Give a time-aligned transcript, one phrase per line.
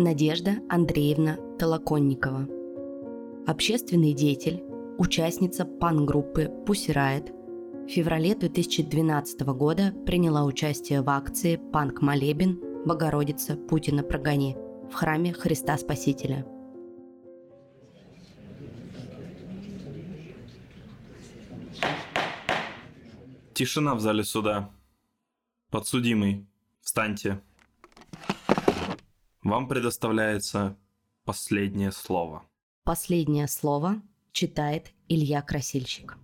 [0.00, 2.48] Надежда Андреевна Толоконникова.
[3.46, 4.64] Общественный деятель,
[4.96, 12.58] участница пан-группы «Pussy Riot», в феврале 2012 года приняла участие в акции «Панк Молебен.
[12.86, 14.56] Богородица Путина прогони»
[14.90, 16.46] в храме Христа Спасителя.
[23.52, 24.70] Тишина в зале суда.
[25.68, 26.48] Подсудимый,
[26.80, 27.42] встаньте.
[29.42, 30.76] Вам предоставляется
[31.24, 32.44] последнее слово.
[32.84, 36.18] Последнее слово читает Илья Красильщик.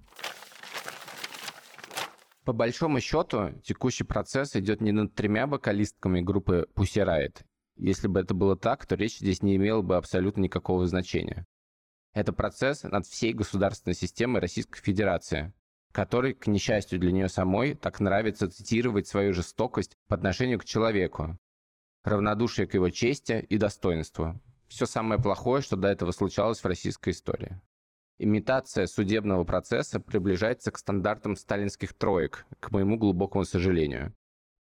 [2.45, 7.43] По большому счету, текущий процесс идет не над тремя вокалистками группы Pussy Riot.
[7.77, 11.47] Если бы это было так, то речь здесь не имела бы абсолютно никакого значения.
[12.13, 15.55] Это процесс над всей государственной системой Российской Федерации,
[15.91, 21.39] которой, к несчастью для нее самой, так нравится цитировать свою жестокость по отношению к человеку,
[22.07, 24.41] равнодушие к его чести и достоинству.
[24.69, 27.61] Все самое плохое, что до этого случалось в российской истории.
[28.19, 34.15] Имитация судебного процесса приближается к стандартам сталинских троек, к моему глубокому сожалению.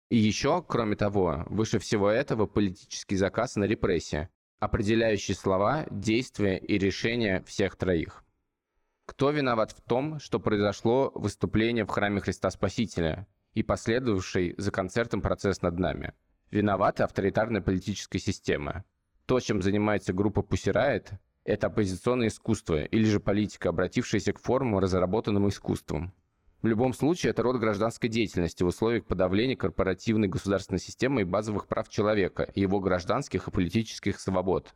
[0.08, 4.28] И еще, кроме того, выше всего этого политический заказ на репрессии,
[4.60, 8.24] определяющий слова, действия и решения всех троих.
[9.06, 15.20] Кто виноват в том, что произошло выступление в храме Христа Спасителя и последовавший за концертом
[15.20, 16.14] процесс над нами?
[16.52, 18.84] Виновата авторитарная политическая система.
[19.24, 21.12] То, чем занимается группа Riot,
[21.44, 26.12] это оппозиционное искусство или же политика, обратившаяся к формам, разработанным искусством.
[26.60, 31.68] В любом случае, это род гражданской деятельности в условиях подавления корпоративной государственной системы и базовых
[31.68, 34.74] прав человека, его гражданских и политических свобод.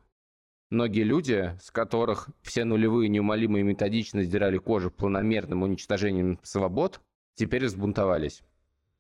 [0.71, 7.03] Многие люди, с которых все нулевые неумолимо и методично сдирали кожу планомерным уничтожением свобод,
[7.35, 8.43] теперь взбунтовались.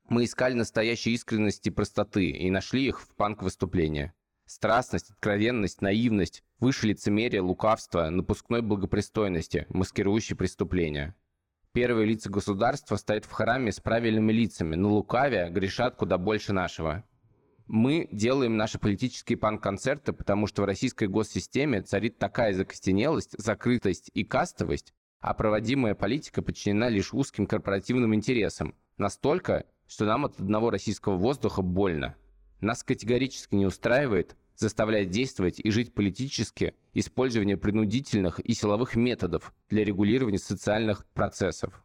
[0.08, 4.12] Мы искали настоящей искренности и простоты и нашли их в панк-выступлении.
[4.46, 11.16] Страстность, откровенность, наивность, выше лицемерие, лукавство, напускной благопристойности, маскирующие преступления.
[11.72, 17.04] Первые лица государства стоят в храме с правильными лицами, но лукавя грешат куда больше нашего.
[17.66, 24.22] Мы делаем наши политические панк-концерты, потому что в российской госсистеме царит такая закостенелость, закрытость и
[24.22, 28.76] кастовость, а проводимая политика подчинена лишь узким корпоративным интересам.
[28.96, 32.16] Настолько, что нам от одного российского воздуха больно.
[32.60, 39.84] Нас категорически не устраивает, заставляет действовать и жить политически использование принудительных и силовых методов для
[39.84, 41.82] регулирования социальных процессов.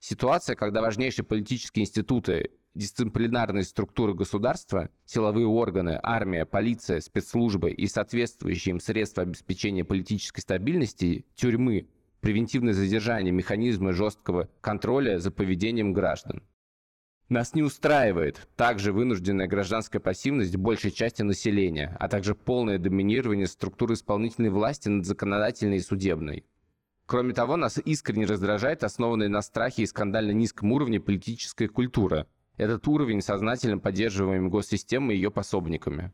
[0.00, 8.72] Ситуация, когда важнейшие политические институты, дисциплинарные структуры государства, силовые органы, армия, полиция, спецслужбы и соответствующие
[8.72, 11.88] им средства обеспечения политической стабильности, тюрьмы,
[12.20, 16.42] превентивное задержание, механизмы жесткого контроля за поведением граждан.
[17.28, 23.94] Нас не устраивает также вынужденная гражданская пассивность большей части населения, а также полное доминирование структуры
[23.94, 26.46] исполнительной власти над законодательной и судебной.
[27.04, 32.26] Кроме того, нас искренне раздражает основанная на страхе и скандально низком уровне политическая культура.
[32.56, 36.12] Этот уровень сознательно поддерживаем госсистемой и ее пособниками.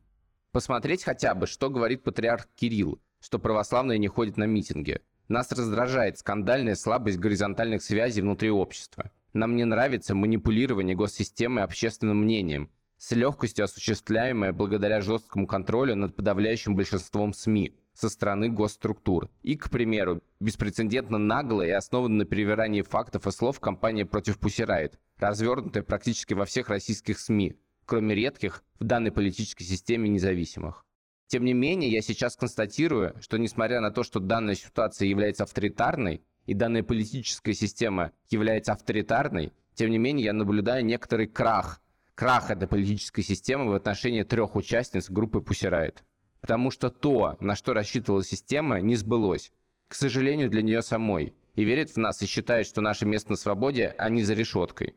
[0.50, 5.00] Посмотреть хотя бы, что говорит патриарх Кирилл, что православные не ходят на митинги.
[5.28, 9.12] Нас раздражает скандальная слабость горизонтальных связей внутри общества.
[9.34, 16.76] Нам не нравится манипулирование госсистемой общественным мнением, с легкостью осуществляемое благодаря жесткому контролю над подавляющим
[16.76, 19.28] большинством СМИ со стороны госструктур.
[19.42, 25.00] И, к примеру, беспрецедентно наглая и основанная на перевирании фактов и слов кампания против Пусирает,
[25.18, 27.56] развернутая практически во всех российских СМИ,
[27.86, 30.86] кроме редких в данной политической системе независимых.
[31.26, 36.22] Тем не менее, я сейчас констатирую, что несмотря на то, что данная ситуация является авторитарной,
[36.46, 41.80] и данная политическая система является авторитарной, тем не менее я наблюдаю некоторый крах,
[42.14, 45.96] крах этой политической системы в отношении трех участниц группы Riot.
[46.40, 49.50] Потому что то, на что рассчитывала система, не сбылось.
[49.88, 51.34] К сожалению, для нее самой.
[51.54, 54.94] И верит в нас и считает, что наше место на свободе, а не за решеткой.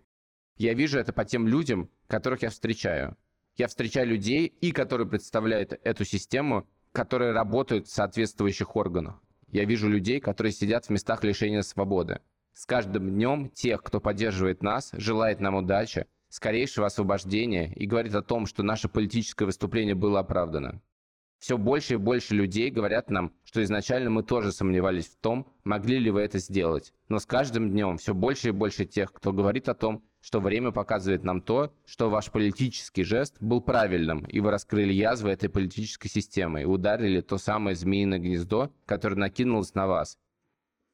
[0.57, 3.15] Я вижу это по тем людям, которых я встречаю.
[3.55, 9.21] Я встречаю людей, и которые представляют эту систему, которые работают в соответствующих органах.
[9.51, 12.19] Я вижу людей, которые сидят в местах лишения свободы.
[12.53, 18.21] С каждым днем тех, кто поддерживает нас, желает нам удачи, скорейшего освобождения и говорит о
[18.21, 20.81] том, что наше политическое выступление было оправдано.
[21.39, 25.99] Все больше и больше людей говорят нам, что изначально мы тоже сомневались в том, могли
[25.99, 26.93] ли вы это сделать.
[27.09, 30.71] Но с каждым днем все больше и больше тех, кто говорит о том, что время
[30.71, 36.09] показывает нам то, что ваш политический жест был правильным, и вы раскрыли язвы этой политической
[36.09, 40.17] системы и ударили то самое змеиное гнездо, которое накинулось на вас.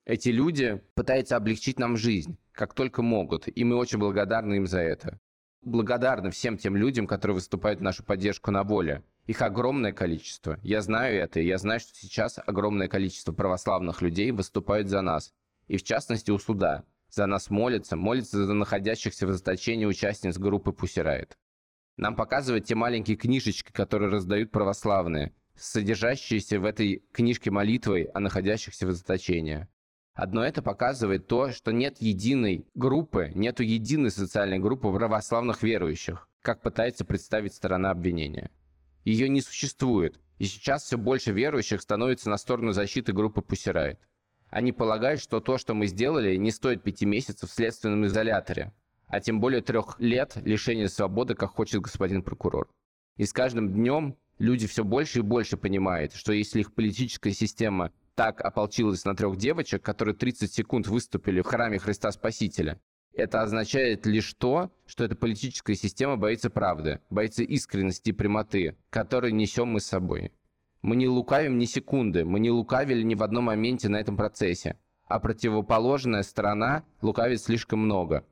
[0.05, 4.81] Эти люди пытаются облегчить нам жизнь, как только могут, и мы очень благодарны им за
[4.81, 5.19] это.
[5.63, 10.59] Благодарны всем тем людям, которые выступают в нашу поддержку на воле, Их огромное количество.
[10.61, 15.33] Я знаю это, и я знаю, что сейчас огромное количество православных людей выступают за нас.
[15.67, 16.83] И в частности у суда.
[17.15, 21.37] За нас молятся, молятся за находящихся в заточении участниц группы Пусирает.
[21.95, 28.87] Нам показывают те маленькие книжечки, которые раздают православные, содержащиеся в этой книжке молитвой о находящихся
[28.87, 29.67] в заточении.
[30.15, 36.63] Одно это показывает то, что нет единой группы, нету единой социальной группы православных верующих, как
[36.63, 38.49] пытается представить сторона обвинения.
[39.03, 43.99] Ее не существует, и сейчас все больше верующих становится на сторону защиты группы Пусирает.
[44.53, 48.71] Они полагают, что то, что мы сделали, не стоит пяти месяцев в следственном изоляторе,
[49.07, 52.69] а тем более трех лет лишения свободы, как хочет господин прокурор.
[53.17, 57.91] И с каждым днем люди все больше и больше понимают, что если их политическая система
[58.13, 62.79] так ополчилась на трех девочек, которые 30 секунд выступили в храме Христа Спасителя,
[63.13, 69.31] это означает лишь то, что эта политическая система боится правды, боится искренности и прямоты, которые
[69.31, 70.31] несем мы с собой.
[70.83, 74.77] Мы не лукавим ни секунды, мы не лукавили ни в одном моменте на этом процессе,
[75.05, 78.25] а противоположная сторона лукавит слишком много.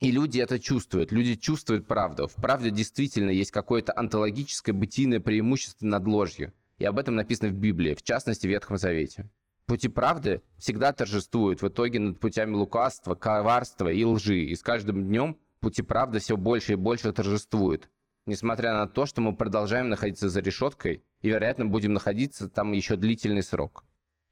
[0.00, 2.28] И люди это чувствуют, люди чувствуют правду.
[2.28, 6.54] В правде действительно есть какое-то онтологическое бытийное преимущество над ложью.
[6.78, 9.28] И об этом написано в Библии, в частности в Ветхом Завете.
[9.66, 14.44] Пути правды всегда торжествуют в итоге над путями лукавства, коварства и лжи.
[14.44, 17.90] И с каждым днем пути правды все больше и больше торжествуют.
[18.24, 22.96] Несмотря на то, что мы продолжаем находиться за решеткой и, вероятно, будем находиться там еще
[22.96, 23.84] длительный срок.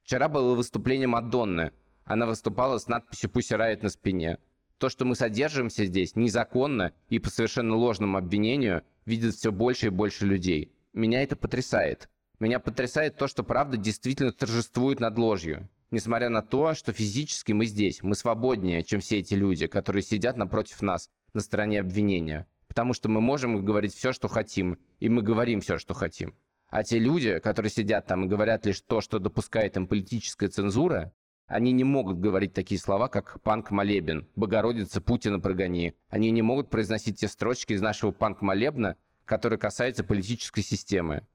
[0.03, 1.73] Вчера было выступление Мадонны.
[2.05, 4.39] Она выступала с надписью «Пусть рает на спине».
[4.79, 9.91] То, что мы содержимся здесь незаконно и по совершенно ложному обвинению, видят все больше и
[9.91, 10.73] больше людей.
[10.93, 12.09] Меня это потрясает.
[12.41, 15.69] Меня потрясает то, что правда действительно торжествует над ложью.
[15.91, 20.37] Несмотря на то, что физически мы здесь, мы свободнее, чем все эти люди, которые сидят
[20.37, 22.47] напротив нас, на стороне обвинения.
[22.67, 26.35] Потому что мы можем говорить все, что хотим, и мы говорим все, что хотим.
[26.71, 31.13] А те люди, которые сидят там и говорят лишь то, что допускает им политическая цензура,
[31.47, 35.95] они не могут говорить такие слова, как «панк-молебен», «Богородица Путина прогони».
[36.09, 41.27] Они не могут произносить те строчки из нашего панк-молебна, которые касаются политической системы.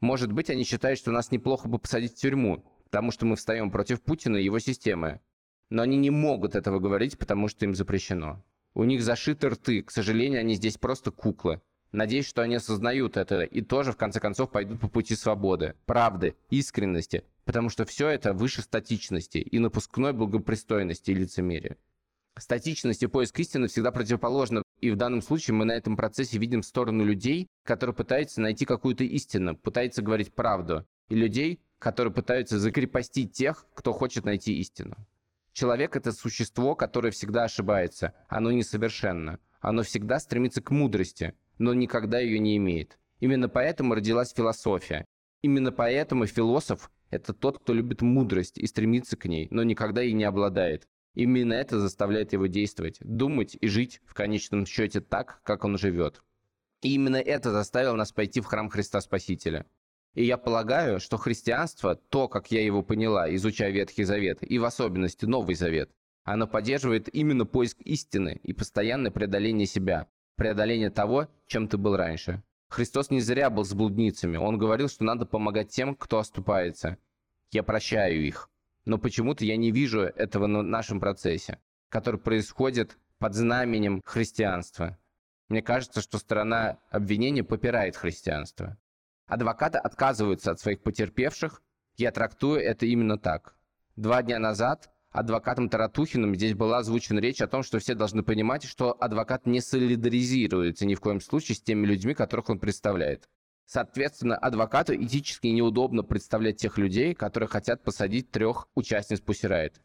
[0.00, 3.70] Может быть, они считают, что нас неплохо бы посадить в тюрьму, потому что мы встаем
[3.70, 5.20] против Путина и его системы.
[5.70, 8.44] Но они не могут этого говорить, потому что им запрещено.
[8.74, 11.62] У них зашиты рты, к сожалению, они здесь просто куклы.
[11.92, 16.36] Надеюсь, что они осознают это и тоже, в конце концов, пойдут по пути свободы, правды,
[16.48, 21.76] искренности, потому что все это выше статичности и напускной благопристойности и лицемерия.
[22.38, 26.62] Статичность и поиск истины всегда противоположны, и в данном случае мы на этом процессе видим
[26.62, 33.32] сторону людей, которые пытаются найти какую-то истину, пытаются говорить правду, и людей, которые пытаются закрепостить
[33.32, 34.96] тех, кто хочет найти истину.
[35.52, 42.18] Человек— это существо, которое всегда ошибается, оно несовершенно, оно всегда стремится к мудрости, но никогда
[42.18, 42.98] ее не имеет.
[43.20, 45.04] Именно поэтому родилась философия.
[45.42, 50.12] Именно поэтому философ— это тот, кто любит мудрость и стремится к ней, но никогда ей
[50.12, 50.88] не обладает.
[51.14, 56.24] Именно это заставляет его действовать, думать и жить в конечном счете так, как он живет.
[56.80, 59.64] И именно это заставило нас пойти в храм Христа Спасителя.
[60.14, 64.64] И я полагаю, что христианство, то, как я его поняла, изучая Ветхий Завет, и в
[64.64, 65.92] особенности Новый Завет,
[66.24, 70.08] оно поддерживает именно поиск истины и постоянное преодоление себя,
[70.42, 72.42] преодоление того, чем ты был раньше.
[72.68, 76.98] Христос не зря был с блудницами, он говорил, что надо помогать тем, кто оступается.
[77.52, 78.50] Я прощаю их.
[78.84, 84.98] Но почему-то я не вижу этого на нашем процессе, который происходит под знаменем христианства.
[85.48, 88.76] Мне кажется, что сторона обвинения попирает христианство.
[89.28, 91.62] Адвокаты отказываются от своих потерпевших.
[91.94, 93.54] Я трактую это именно так.
[93.94, 98.64] Два дня назад адвокатом Таратухиным здесь была озвучена речь о том, что все должны понимать,
[98.64, 103.28] что адвокат не солидаризируется ни в коем случае с теми людьми, которых он представляет.
[103.66, 109.80] Соответственно, адвокату этически неудобно представлять тех людей, которые хотят посадить трех участниц Пусирайт.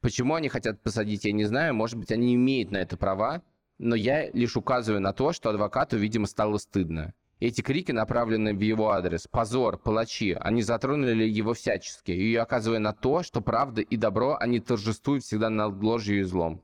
[0.00, 1.74] Почему они хотят посадить, я не знаю.
[1.74, 3.42] Может быть, они имеют на это права,
[3.78, 7.14] но я лишь указываю на то, что адвокату, видимо, стало стыдно.
[7.40, 9.26] Эти крики направлены в его адрес.
[9.26, 10.36] Позор, палачи.
[10.38, 15.48] Они затронули его всячески, и оказывая на то, что правда и добро, они торжествуют всегда
[15.48, 16.62] над ложью и злом.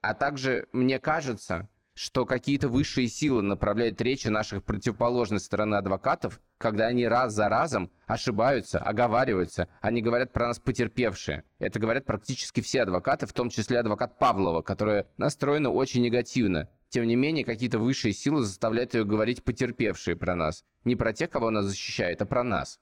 [0.00, 6.86] А также, мне кажется, что какие-то высшие силы направляют речи наших противоположной стороны адвокатов, когда
[6.86, 11.44] они раз за разом ошибаются, оговариваются, они говорят про нас потерпевшие.
[11.60, 16.68] Это говорят практически все адвокаты, в том числе адвокат Павлова, которая настроена очень негативно.
[16.90, 20.64] Тем не менее, какие-то высшие силы заставляют ее говорить потерпевшие про нас.
[20.84, 22.80] Не про тех, кого она защищает, а про нас.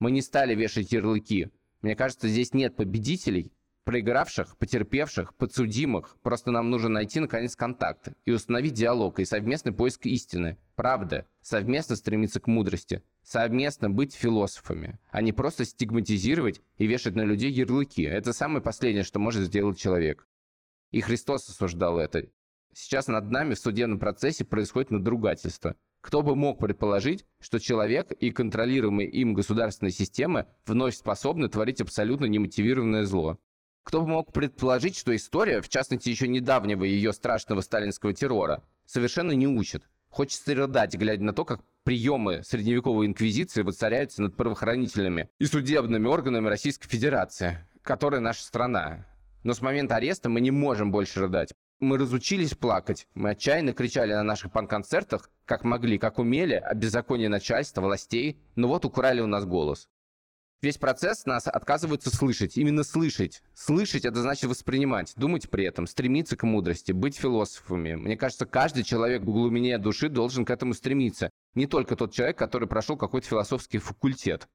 [0.00, 1.50] Мы не стали вешать ярлыки.
[1.80, 3.52] Мне кажется, здесь нет победителей,
[3.84, 6.16] проигравших, потерпевших, подсудимых.
[6.22, 11.94] Просто нам нужно найти, наконец, контакты и установить диалог и совместный поиск истины, правды, совместно
[11.94, 13.02] стремиться к мудрости.
[13.22, 18.02] совместно быть философами, а не просто стигматизировать и вешать на людей ярлыки.
[18.02, 20.26] Это самое последнее, что может сделать человек.
[20.90, 22.28] И Христос осуждал это.
[22.74, 25.76] Сейчас над нами в судебном процессе происходит надругательство.
[26.00, 32.26] Кто бы мог предположить, что человек и контролируемые им государственные системы вновь способны творить абсолютно
[32.26, 33.38] немотивированное зло?
[33.84, 39.32] Кто бы мог предположить, что история, в частности еще недавнего ее страшного сталинского террора, совершенно
[39.32, 39.88] не учит.
[40.08, 46.48] Хочется рыдать, глядя на то, как приемы средневековой инквизиции воцаряются над правоохранительными и судебными органами
[46.48, 49.06] Российской Федерации, которая наша страна.
[49.44, 51.52] Но с момента ареста мы не можем больше рыдать.
[51.80, 53.06] Мы разучились плакать.
[53.14, 58.68] Мы отчаянно кричали на наших пан-концертах, как могли, как умели, о беззаконии начальства, властей, но
[58.68, 59.88] вот украли у нас голос.
[60.62, 62.56] Весь процесс нас отказываются слышать.
[62.56, 63.42] Именно слышать.
[63.52, 67.96] Слышать— это значит воспринимать, думать при этом, стремиться к мудрости, быть философами.
[67.96, 71.28] Мне кажется, каждый человек в глубине души должен к этому стремиться.
[71.54, 74.48] Не только тот человек, который прошел какой-то философский факультет.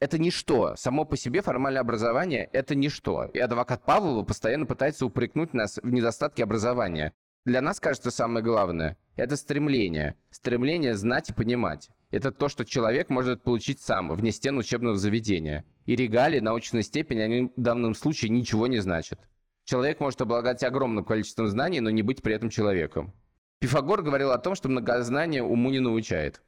[0.00, 0.76] Это ничто.
[0.76, 3.24] Само по себе формальное образование– это ничто.
[3.34, 7.12] И адвокат Павлова постоянно пытается упрекнуть нас в недостатке образования.
[7.44, 10.16] Для нас, кажется, самое главное– это стремление.
[10.30, 11.90] Стремление знать и понимать.
[12.10, 15.66] Это то, что человек может получить сам, вне стен учебного заведения.
[15.84, 19.20] И регалии, научная степень, они в данном случае ничего не значат.
[19.64, 23.12] Человек может обладать огромным количеством знаний, но не быть при этом человеком.
[23.58, 26.40] Пифагор говорил о том, что многознание уму не научает.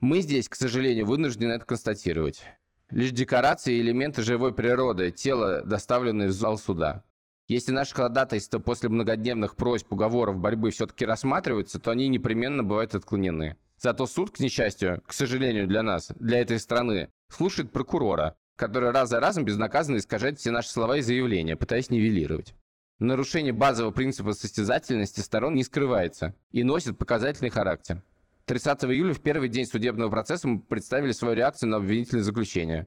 [0.00, 2.42] Мы здесь, к сожалению, вынуждены это констатировать.
[2.90, 7.02] Лишь декорации и элементы живой природы, тело, доставленные в зал суда.
[7.48, 13.56] Если наши ходатайства после многодневных просьб, уговоров, борьбы все-таки рассматриваются, то они непременно бывают отклонены.
[13.78, 19.10] Зато суд, к несчастью, к сожалению для нас, для этой страны, слушает прокурора, который раз
[19.10, 22.54] за разом безнаказанно искажает все наши слова и заявления, пытаясь нивелировать.
[22.98, 28.02] Нарушение базового принципа состязательности сторон не скрывается и носит показательный характер.
[28.46, 32.86] 30 июля, в первый день судебного процесса, мы представили свою реакцию на обвинительное заключение.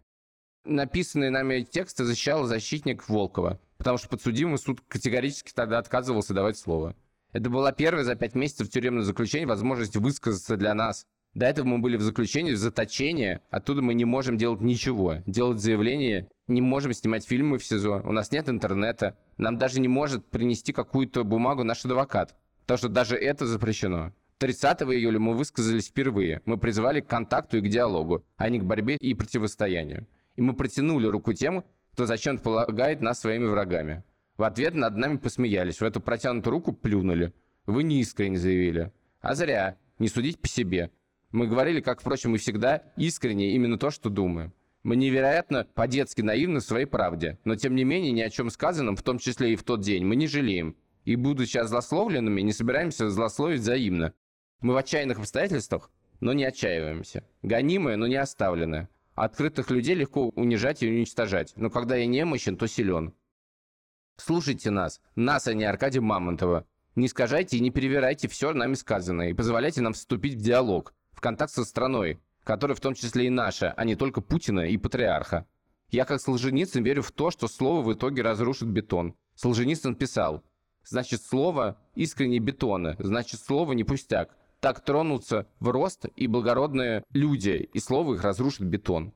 [0.64, 6.96] Написанные нами тексты защищал защитник Волкова, потому что подсудимый суд категорически тогда отказывался давать слово.
[7.34, 11.06] Это была первая за пять месяцев тюремного заключения возможность высказаться для нас.
[11.34, 13.40] До этого мы были в заключении, в заточении.
[13.52, 15.18] Оттуда мы не можем делать ничего.
[15.28, 18.02] Делать заявление, не можем снимать фильмы в СИЗО.
[18.06, 19.18] У нас нет интернета.
[19.38, 22.36] Нам даже не может принести какую-то бумагу наш адвокат.
[22.62, 24.14] Потому что даже это запрещено.
[24.40, 26.42] 30 июля мы высказались впервые.
[26.46, 30.08] Мы призывали к контакту и к диалогу, а не к борьбе и противостоянию.
[30.38, 34.06] И мы протянули руку тем, кто зачем-то полагает нас своими врагами.
[34.38, 37.34] В ответ над нами посмеялись, в эту протянутую руку плюнули.
[37.66, 38.94] Вы неискренне заявили.
[39.20, 39.78] А зря.
[40.00, 40.92] Не судить по себе.
[41.32, 44.54] Мы говорили, как, впрочем, и всегда, искренне именно то, что думаем.
[44.84, 48.96] Мы невероятно по-детски наивны в своей правде, но тем не менее ни о чем сказанном,
[48.96, 50.78] в том числе и в тот день, мы не жалеем.
[51.04, 54.14] И, будучи озлословленными, не собираемся злословить взаимно.
[54.62, 55.90] Мы в отчаянных обстоятельствах,
[56.20, 57.24] но не отчаиваемся.
[57.44, 58.90] Гонимые, но не оставленные.
[59.16, 63.14] Открытых людей легко унижать и уничтожать, но когда я немощен, то силен.
[64.18, 66.68] Слушайте нас, нас, а не Аркадия Мамонтова.
[66.96, 71.22] Не скажайте и не перевирайте все нами сказанное, и позволяйте нам вступить в диалог, в
[71.22, 75.48] контакт со страной, которая в том числе и наша, а не только Путина и Патриарха.
[75.90, 79.16] Я как Солженицын верю в то, что слово в итоге разрушит бетон.
[79.36, 80.44] Солженицын писал,
[80.84, 84.36] значит слово искренне бетона, значит слово не пустяк.
[84.60, 89.14] Так тронутся в рост и благородные люди, и слово их разрушит бетон.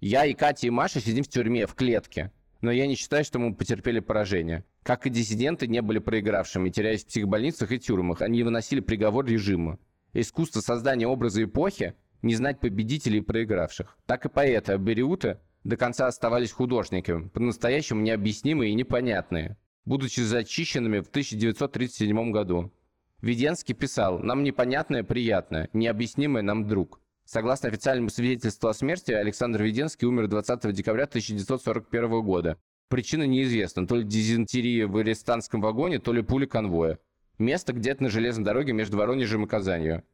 [0.00, 2.32] Я и Катя и Маша сидим в тюрьме, в клетке.
[2.60, 4.64] Но я не считаю, что мы потерпели поражение.
[4.82, 9.78] Как и диссиденты не были проигравшими, теряясь в психбольницах и тюрьмах, они выносили приговор режима.
[10.12, 13.96] Искусство создания образа эпохи– не знать победителей и проигравших.
[14.06, 21.08] Так и поэты Абериута до конца оставались художниками, по-настоящему необъяснимые и непонятные, будучи зачищенными в
[21.08, 22.72] 1937 году.
[23.20, 27.00] Веденский писал «Нам непонятное приятное, необъяснимое нам друг».
[27.24, 32.58] Согласно официальному свидетельству о смерти, Александр Веденский умер 20 декабря 1941 года.
[32.88, 37.00] Причина неизвестна, то ли дизентерия в арестантском вагоне, то ли пуля конвоя.
[37.38, 40.04] Место где-то на железной дороге между Воронежем и Казанью.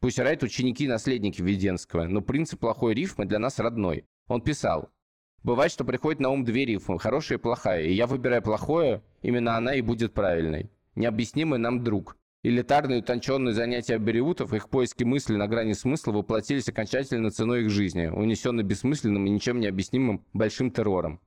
[0.00, 4.06] Пусть райт ученики и наследники Веденского, но принцип плохой рифмы для нас родной.
[4.26, 4.88] Он писал,
[5.42, 9.56] «Бывает, что приходит на ум две рифмы, хорошая и плохая, и я выбираю плохое, именно
[9.56, 10.70] она и будет правильной.
[10.94, 12.16] Необъяснимый нам друг.
[12.44, 18.06] Элитарные утонченные занятия бериутов, их поиски мысли на грани смысла воплотились окончательно ценой их жизни,
[18.06, 21.20] унесенной бессмысленным и ничем не объяснимым большим террором.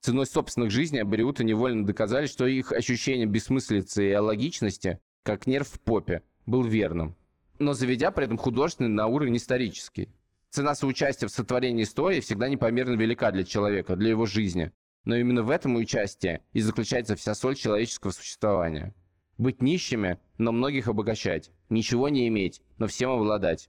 [0.00, 5.80] Ценой собственных жизней абориуты невольно доказали, что их ощущение бессмыслицы и алогичности, как нерв в
[5.80, 7.16] попе, был верным.
[7.58, 10.08] Но заведя при этом художественный на уровень исторический.
[10.50, 14.70] Цена соучастия в сотворении истории всегда непомерно велика для человека, для его жизни.
[15.04, 18.94] Но именно в этом участии и заключается вся соль человеческого существования.
[19.36, 21.50] Быть нищими, но многих обогащать.
[21.68, 23.68] Ничего не иметь, но всем обладать.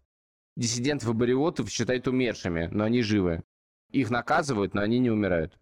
[0.56, 3.44] Диссидентов-бариотов считают умершими, но они живы.
[3.92, 5.58] Их наказывают, но они не умирают.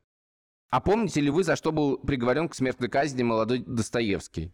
[0.69, 4.51] А помните ли вы, за что был приговорен к смертной казни молодой Достоевский?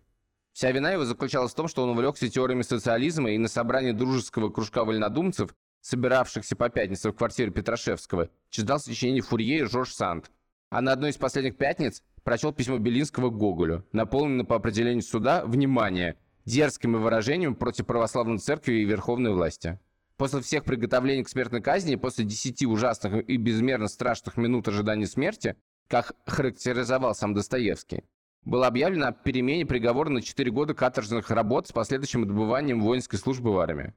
[0.53, 4.49] Вся вина его заключалась в том, что он увлекся теориями социализма и на собрании дружеского
[4.49, 10.29] кружка вольнодумцев, собиравшихся по пятницам в квартире Петрашевского, читал сочинение Фурье и Жорж Санд.
[10.69, 16.17] А на одной из последних пятниц прочел письмо Белинского Гоголю, наполненное по определению суда «Внимание!»
[16.45, 19.79] дерзкими выражениями против православной церкви и верховной власти.
[20.17, 25.55] После всех приготовлений к смертной казни, после десяти ужасных и безмерно страшных минут ожидания смерти,
[25.87, 28.03] как характеризовал сам Достоевский,
[28.43, 33.53] было объявлено о перемене приговора на 4 года каторжных работ с последующим отбыванием воинской службы
[33.53, 33.93] в армии.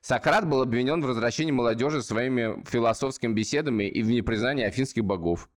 [0.00, 5.50] Сократ был обвинен в возвращении молодежи своими философскими беседами и в непризнании афинских богов.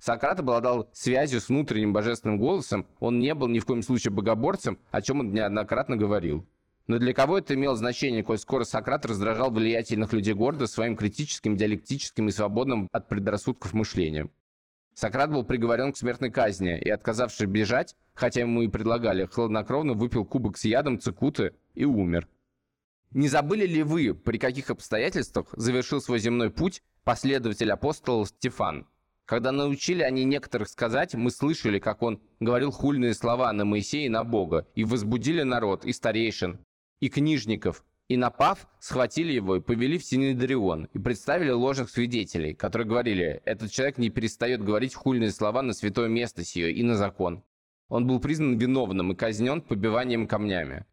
[0.00, 4.78] Сократ обладал связью с внутренним божественным голосом, он не был ни в коем случае богоборцем,
[4.90, 6.46] о чем он неоднократно говорил.
[6.86, 11.56] Но для кого это имело значение, коль скоро Сократ раздражал влиятельных людей города своим критическим,
[11.56, 14.30] диалектическим и свободным от предрассудков мышлением?
[14.94, 20.24] Сократ был приговорен к смертной казни и, отказавшись бежать, хотя ему и предлагали, хладнокровно выпил
[20.24, 22.26] кубок с ядом цикуты и умер.
[23.12, 28.86] Не забыли ли вы, при каких обстоятельствах завершил свой земной путь последователь апостола Стефан?
[29.30, 34.08] Когда научили они некоторых сказать, мы слышали, как он говорил хульные слова на Моисея и
[34.08, 36.58] на Бога, и возбудили народ, и старейшин,
[36.98, 42.88] и книжников, и напав, схватили его и повели в Синедрион, и представили ложных свидетелей, которые
[42.88, 47.44] говорили, этот человек не перестает говорить хульные слова на святое место сие и на закон.
[47.88, 50.86] Он был признан виновным и казнен побиванием камнями.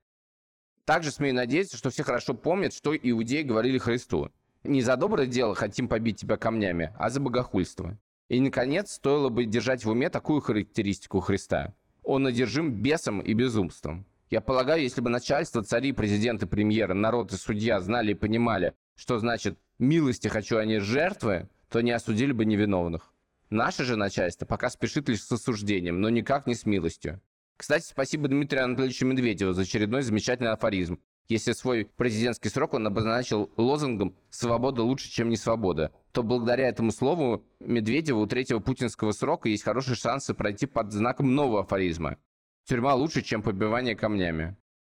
[0.86, 4.30] Также смею надеяться, что все хорошо помнят, что иудеи говорили Христу.
[4.64, 7.98] Не за доброе дело хотим побить тебя камнями, а за богохульство.
[8.30, 11.74] И, наконец, стоило бы держать в уме такую характеристику Христа.
[12.04, 14.06] Он одержим бесом и безумством.
[14.30, 19.20] Я полагаю, если бы начальство, цари, президенты, премьеры, народ и судья знали и понимали, что
[19.20, 23.14] значит «милости хочу, а не жертвы», то не осудили бы невиновных.
[23.50, 27.22] Наше же начальство пока спешит лишь с осуждением, но никак не с милостью.
[27.56, 31.00] Кстати, спасибо Дмитрию Анатольевичу Медведеву за очередной замечательный афоризм.
[31.30, 36.92] Если свой президентский срок он обозначил лозунгом «свобода лучше, чем не свобода», то благодаря этому
[36.92, 42.18] слову Медведеву у третьего путинского срока есть хорошие шансы пройти под знаком нового афоризма.
[42.66, 44.56] Тюрьма лучше, чем побивание камнями.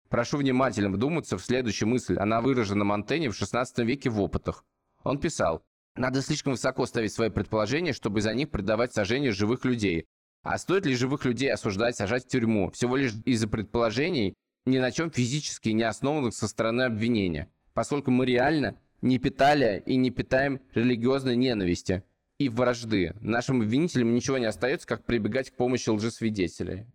[0.10, 2.18] Прошу внимательно вдуматься в следующую мысль.
[2.18, 4.63] Она выражена Монтенье в 16 веке в опытах.
[5.04, 5.63] Он писал,
[5.96, 10.06] «Надо слишком высоко ставить свои предположения, чтобы за них предавать сожжению живых людей.
[10.44, 14.91] А стоит ли живых людей осуждать, сажать в тюрьму, всего лишь из-за предположений, ни на
[14.91, 20.62] чем физически не основанных со стороны обвинения, поскольку мы реально не питали и не питаем
[20.74, 22.04] религиозной ненависти
[22.38, 23.15] и вражды.
[23.22, 26.86] Нашим обвинителям ничего не остается, как прибегать к помощи лжесвидетелей.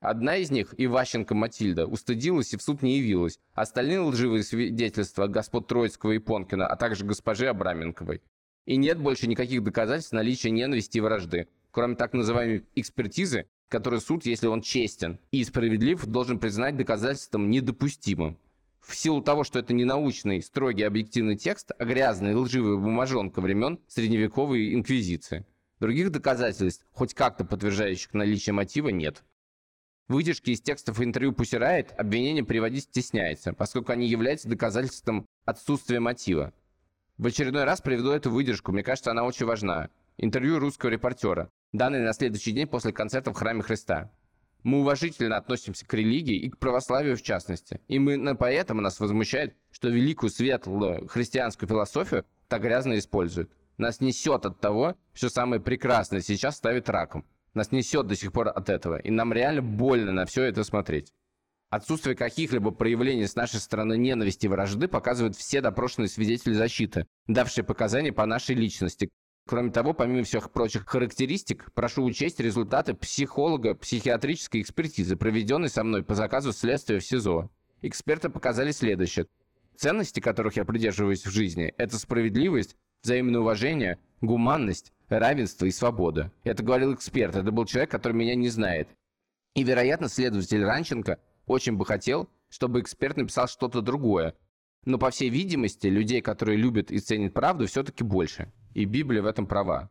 [0.00, 3.40] Одна из них, Иващенко Матильда, устыдилась и в суд не явилась.
[3.54, 8.22] Остальные лживые свидетельства господ Троицкого и Понкина, а также госпожи Абраменковой.
[8.64, 14.26] И нет больше никаких доказательств наличия ненависти и вражды, кроме так называемой экспертизы, который суд,
[14.26, 18.38] если он честен и справедлив, должен признать доказательством недопустимым.
[18.80, 23.78] В силу того, что это не научный, строгий, объективный текст, а грязная лживая бумажонка времен
[23.86, 25.44] средневековой инквизиции.
[25.78, 29.22] Других доказательств, хоть как-то подтверждающих наличие мотива, нет.
[30.08, 36.54] Выдержки из текстов интервью Riot обвинение приводить стесняется, поскольку они являются доказательством отсутствия мотива.
[37.18, 39.90] В очередной раз приведу эту выдержку, мне кажется, она очень важна.
[40.20, 44.10] Интервью русского репортера данный на следующий день после концерта в Храме Христа.
[44.64, 47.80] Мы уважительно относимся к религии и к православию в частности.
[47.86, 53.52] И мы, поэтому нас возмущает, что великую светлую христианскую философию так грязно используют.
[53.76, 57.24] Нас несет от того, что самое прекрасное сейчас ставит раком.
[57.54, 58.96] Нас несет до сих пор от этого.
[58.96, 61.12] И нам реально больно на все это смотреть.
[61.70, 67.62] Отсутствие каких-либо проявлений с нашей стороны ненависти и вражды показывают все допрошенные свидетели защиты, давшие
[67.62, 69.10] показания по нашей личности,
[69.48, 76.02] Кроме того, помимо всех прочих характеристик, прошу учесть результаты психолога психиатрической экспертизы, проведенной со мной
[76.04, 77.48] по заказу следствия в СИЗО.
[77.80, 79.26] Эксперты показали следующее.
[79.74, 86.30] Ценности, которых я придерживаюсь в жизни, это справедливость, взаимное уважение, гуманность, равенство и свобода.
[86.44, 88.90] Это говорил эксперт, это был человек, который меня не знает.
[89.54, 94.34] И, вероятно, следователь Ранченко очень бы хотел, чтобы эксперт написал что-то другое.
[94.84, 99.26] Но, по всей видимости, людей, которые любят и ценят правду, все-таки больше и Библия в
[99.26, 99.90] этом права.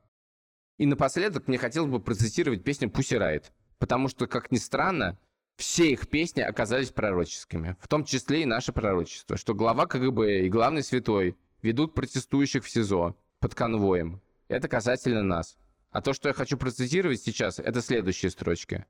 [0.77, 3.45] И напоследок мне хотелось бы процитировать песню Pussy Riot,
[3.79, 5.17] потому что, как ни странно,
[5.55, 10.49] все их песни оказались пророческими, в том числе и наше пророчество, что глава КГБ и
[10.49, 14.21] главный святой ведут протестующих в СИЗО под конвоем.
[14.47, 15.57] Это касательно нас.
[15.89, 18.85] А то, что я хочу процитировать сейчас, это следующие строчки.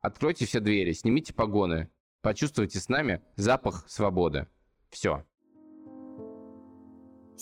[0.00, 1.88] Откройте все двери, снимите погоны,
[2.20, 4.48] почувствуйте с нами запах свободы.
[4.90, 5.24] Все.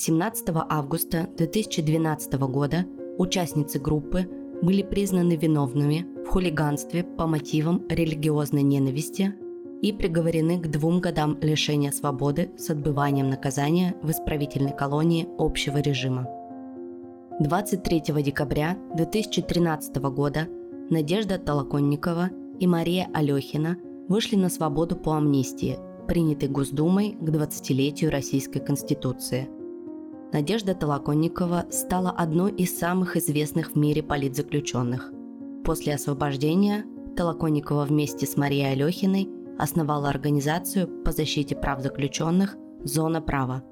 [0.00, 2.86] 17 августа 2012 года
[3.18, 4.26] участницы группы
[4.62, 9.34] были признаны виновными в хулиганстве по мотивам религиозной ненависти
[9.82, 16.26] и приговорены к двум годам лишения свободы с отбыванием наказания в исправительной колонии общего режима.
[17.38, 20.48] 23 декабря 2013 года
[20.88, 23.76] Надежда Толоконникова и Мария Алехина
[24.08, 25.76] вышли на свободу по амнистии,
[26.08, 29.59] принятой Госдумой к 20-летию Российской Конституции.
[30.32, 35.12] Надежда Толоконникова стала одной из самых известных в мире политзаключенных.
[35.64, 36.84] После освобождения
[37.16, 43.64] Толоконникова вместе с Марией Алехиной основала организацию по защите прав заключенных «Зона права»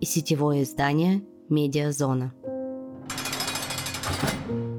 [0.00, 2.32] и сетевое издание «Медиазона».
[4.48, 4.77] Зона.